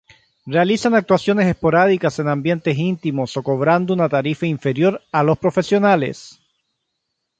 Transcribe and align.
Realizan 0.47 0.95
actuaciones 0.95 1.45
esporádicas 1.45 2.17
en 2.17 2.27
ambientes 2.27 2.75
íntimos 2.75 3.37
o 3.37 3.43
cobrando 3.43 3.93
una 3.93 4.09
tarifa 4.09 4.47
inferior 4.47 4.99
a 5.11 5.21
los 5.21 5.37
profesionales. 5.37 6.41